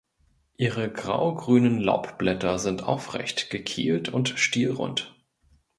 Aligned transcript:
Ihre 0.57 0.89
graugrünen 0.91 1.77
Laubblätter 1.79 2.57
sind 2.57 2.81
aufrecht, 2.81 3.51
gekielt 3.51 4.09
und 4.09 4.29
stielrund. 4.29 5.15